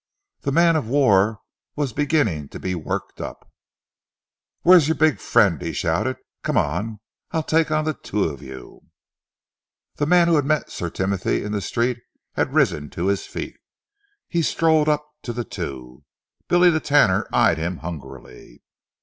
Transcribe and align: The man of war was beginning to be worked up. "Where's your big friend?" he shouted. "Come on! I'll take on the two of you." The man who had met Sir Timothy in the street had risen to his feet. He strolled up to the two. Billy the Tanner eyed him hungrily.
The 0.39 0.51
man 0.51 0.75
of 0.75 0.87
war 0.87 1.41
was 1.75 1.93
beginning 1.93 2.49
to 2.49 2.59
be 2.59 2.73
worked 2.73 3.21
up. 3.21 3.47
"Where's 4.63 4.87
your 4.87 4.95
big 4.95 5.19
friend?" 5.19 5.61
he 5.61 5.73
shouted. 5.73 6.17
"Come 6.41 6.57
on! 6.57 6.99
I'll 7.29 7.43
take 7.43 7.69
on 7.69 7.85
the 7.85 7.93
two 7.93 8.23
of 8.23 8.41
you." 8.41 8.81
The 9.97 10.07
man 10.07 10.27
who 10.27 10.37
had 10.37 10.45
met 10.45 10.71
Sir 10.71 10.89
Timothy 10.89 11.43
in 11.43 11.51
the 11.51 11.61
street 11.61 11.99
had 12.33 12.55
risen 12.55 12.89
to 12.89 13.09
his 13.09 13.27
feet. 13.27 13.57
He 14.27 14.41
strolled 14.41 14.89
up 14.89 15.05
to 15.21 15.33
the 15.33 15.45
two. 15.45 16.03
Billy 16.47 16.71
the 16.71 16.79
Tanner 16.79 17.27
eyed 17.31 17.59
him 17.59 17.77
hungrily. 17.85 18.63